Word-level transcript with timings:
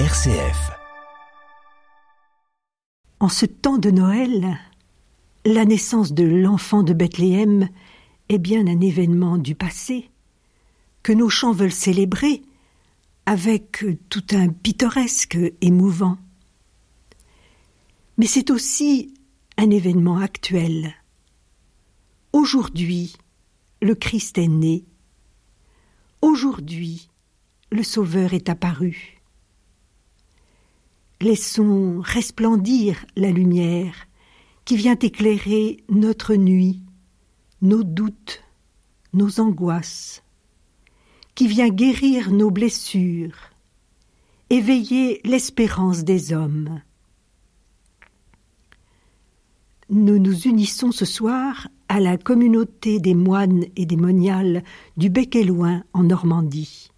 RCF. 0.00 0.72
En 3.20 3.28
ce 3.28 3.46
temps 3.46 3.78
de 3.78 3.92
Noël, 3.92 4.58
la 5.44 5.64
naissance 5.64 6.12
de 6.12 6.24
l'enfant 6.24 6.82
de 6.82 6.92
Bethléem 6.92 7.68
est 8.28 8.38
bien 8.38 8.66
un 8.66 8.80
événement 8.80 9.38
du 9.38 9.54
passé 9.54 10.10
que 11.04 11.12
nos 11.12 11.28
chants 11.28 11.52
veulent 11.52 11.70
célébrer 11.70 12.42
avec 13.24 13.84
tout 14.08 14.24
un 14.32 14.48
pittoresque 14.48 15.38
émouvant. 15.60 16.18
Mais 18.18 18.26
c'est 18.26 18.50
aussi 18.50 19.14
un 19.58 19.70
événement 19.70 20.18
actuel. 20.18 20.92
Aujourd'hui, 22.32 23.14
le 23.80 23.94
Christ 23.94 24.38
est 24.38 24.48
né. 24.48 24.84
Aujourd'hui, 26.20 27.08
le 27.70 27.84
Sauveur 27.84 28.34
est 28.34 28.48
apparu. 28.48 29.13
Laissons 31.24 32.02
resplendir 32.02 33.06
la 33.16 33.30
lumière 33.30 33.94
qui 34.66 34.76
vient 34.76 34.98
éclairer 34.98 35.82
notre 35.88 36.34
nuit, 36.34 36.82
nos 37.62 37.82
doutes, 37.82 38.44
nos 39.14 39.40
angoisses, 39.40 40.22
qui 41.34 41.48
vient 41.48 41.70
guérir 41.70 42.30
nos 42.30 42.50
blessures, 42.50 43.38
éveiller 44.50 45.22
l'espérance 45.24 46.04
des 46.04 46.34
hommes. 46.34 46.82
Nous 49.88 50.18
nous 50.18 50.40
unissons 50.40 50.92
ce 50.92 51.06
soir 51.06 51.68
à 51.88 52.00
la 52.00 52.18
communauté 52.18 53.00
des 53.00 53.14
moines 53.14 53.64
et 53.76 53.86
des 53.86 53.96
moniales 53.96 54.62
du 54.98 55.08
Bec 55.08 55.36
et 55.36 55.44
Loin 55.44 55.84
en 55.94 56.02
Normandie. 56.02 56.90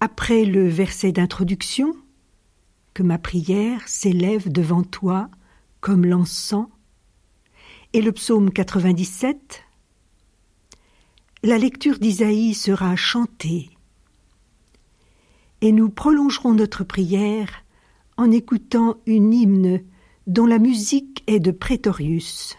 Après 0.00 0.44
le 0.44 0.68
verset 0.68 1.12
d'introduction, 1.12 1.94
ma 3.02 3.18
prière 3.18 3.86
s'élève 3.86 4.50
devant 4.50 4.82
toi 4.82 5.28
comme 5.80 6.04
l'encens, 6.04 6.68
et 7.92 8.02
le 8.02 8.12
psaume 8.12 8.50
97, 8.50 9.62
la 11.42 11.58
lecture 11.58 11.98
d'Isaïe 11.98 12.54
sera 12.54 12.96
chantée, 12.96 13.70
et 15.60 15.72
nous 15.72 15.88
prolongerons 15.88 16.54
notre 16.54 16.84
prière 16.84 17.64
en 18.16 18.30
écoutant 18.30 18.96
une 19.06 19.32
hymne 19.32 19.80
dont 20.26 20.46
la 20.46 20.58
musique 20.58 21.22
est 21.26 21.40
de 21.40 21.52
Prétorius. 21.52 22.56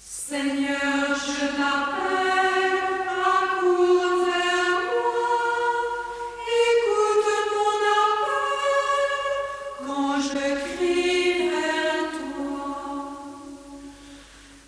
Seigneur, 0.00 1.14
je 1.14 1.56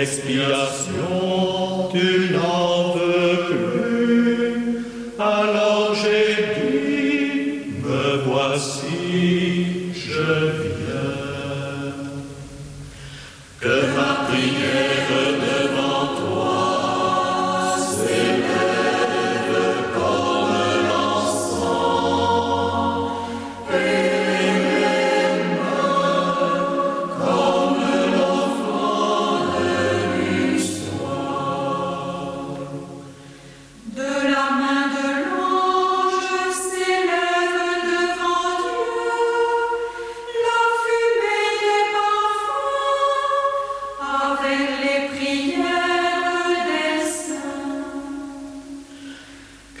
Holocauste, 0.00 0.24
expiation, 0.24 1.88
tu 1.92 2.30
n'en 2.32 2.92
veux 2.94 3.36
plus. 3.48 4.84
Alors 5.18 5.94
j'ai 5.94 6.36
dit, 6.54 7.80
me 7.82 8.22
voici, 8.24 9.92
je 9.94 10.30
viens. 10.62 11.10
Que 13.60 13.76
ma 13.94 14.10
prière 14.28 14.69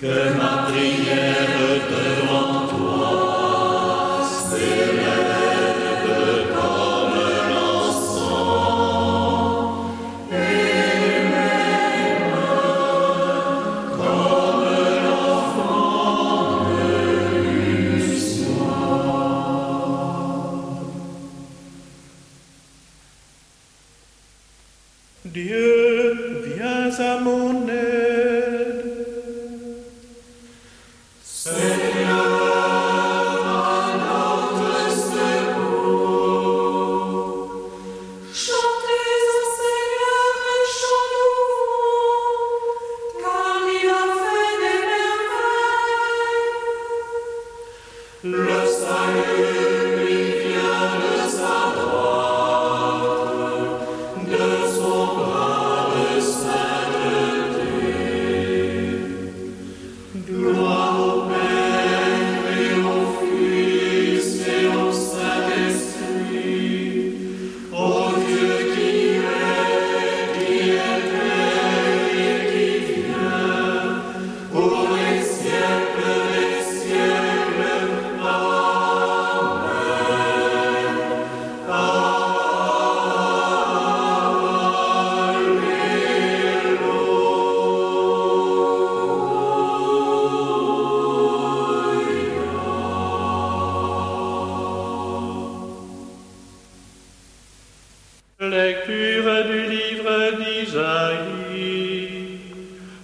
Que 0.00 0.32
ma 0.38 0.64
prière 0.70 1.46
devant 1.90 2.49
Du 99.10 99.62
livre 99.62 100.18
d'Isaïe. 100.38 102.08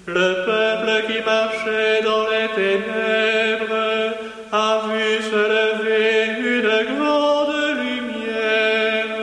Le 0.07 0.29
peuple 0.47 0.93
qui 1.07 1.19
marchait 1.25 2.01
dans 2.05 2.27
les 2.33 2.49
ténèbres 2.55 4.15
a 4.53 4.83
vu 4.87 5.09
se 5.31 5.43
lever 5.57 6.15
une 6.39 6.75
grande 6.95 7.57
lumière. 7.83 9.15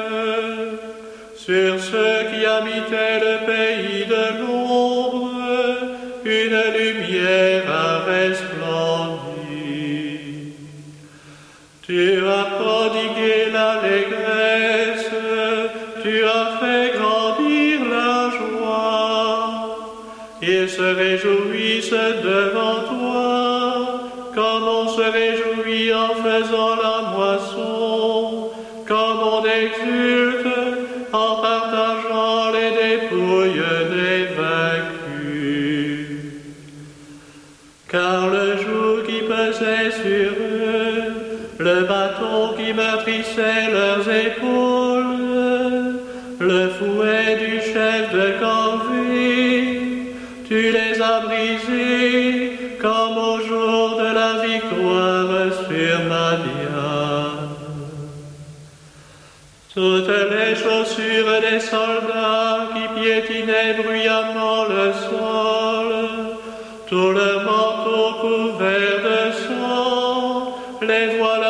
Sur 1.37 1.79
ceux 1.79 2.19
qui 2.29 2.41
habitaient 2.45 3.19
le 3.21 3.35
pays 3.45 4.05
de 4.05 4.23
l'ombre 4.41 5.33
une 6.25 6.61
lumière 6.77 7.63
a 7.69 7.99
resplendi. 8.05 9.23
Tu 11.81 12.27
as 12.27 12.45
prodigué 12.59 13.51
l'allégresse, 13.51 15.11
tu 16.01 16.23
as 16.23 16.52
se 20.75 20.81
réjouissent 20.81 21.91
devant 21.91 22.79
toi, 22.91 24.09
comme 24.33 24.67
on 24.79 24.87
se 24.87 25.05
réjouit 25.19 25.93
en 25.93 26.13
faisant 26.25 26.75
la 26.85 26.97
moisson, 27.15 28.49
comme 28.87 29.19
on 29.35 29.43
exulte 29.45 30.47
en 31.11 31.35
partageant 31.41 32.51
les 32.57 32.71
dépouilles 32.83 33.69
des 33.95 34.21
vaincus. 34.37 36.07
Car 37.91 38.29
le 38.35 38.47
joug 38.57 39.03
qui 39.05 39.19
pesait 39.31 39.91
sur 40.01 40.31
eux, 40.31 41.03
le 41.59 41.83
bâton 41.83 42.55
qui 42.57 42.73
meurtrissait 42.73 43.69
leurs 43.71 44.09
épaules, 44.09 45.13
le 46.39 46.69
fouet 46.69 47.35
du 47.45 47.52
soldats 61.59 62.69
qui 62.73 63.01
piétinaient 63.01 63.73
bruyamment 63.81 64.63
le 64.65 64.93
sol, 64.93 65.91
tout 66.87 67.11
le 67.19 67.31
manteau 67.45 68.05
couvert 68.21 68.97
de 69.07 69.31
sang, 69.43 70.57
les 70.81 71.17
voilà 71.17 71.42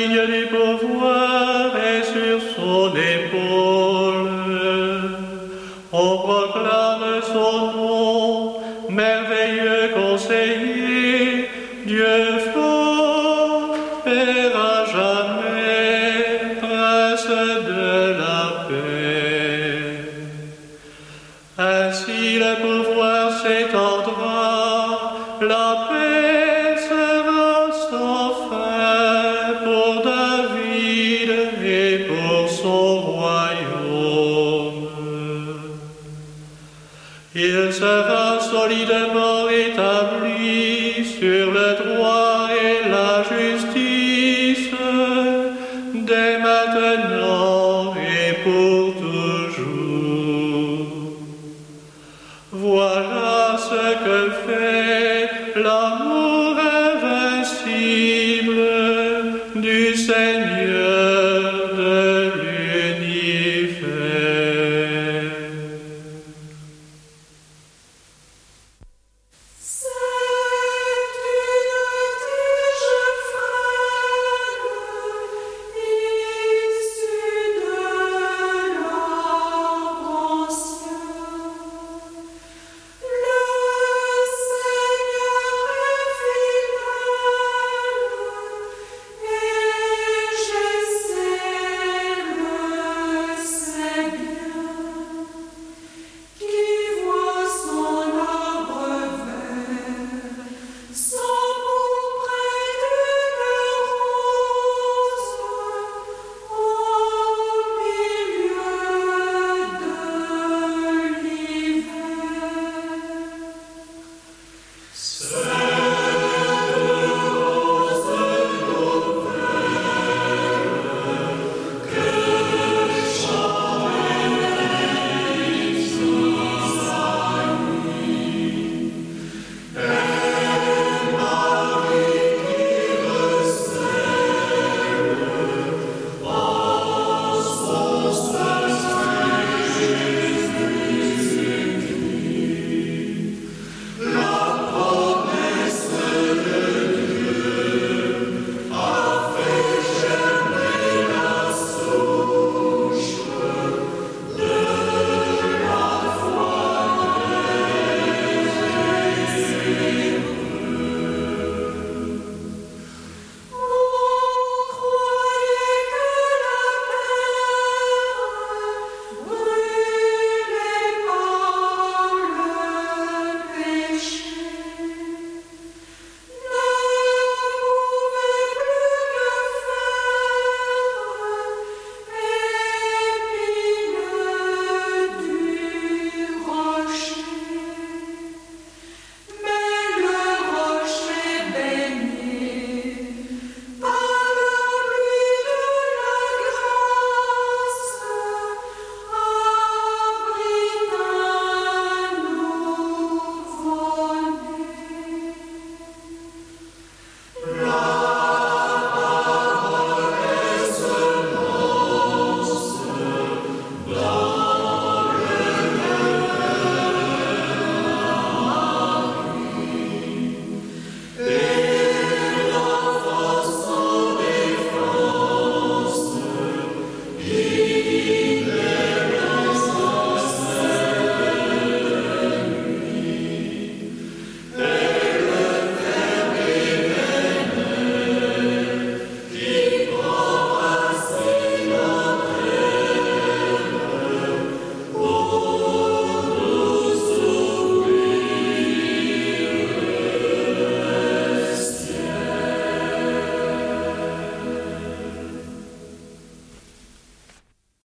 L'insigne 0.00 0.26
du 0.26 0.46
pouvoir 0.46 1.29
il 37.34 37.72
sera 37.72 38.40
solidement 38.40 39.48
établi 39.48 41.04
sur 41.04 41.52
le 41.52 41.76
terrain. 41.76 41.79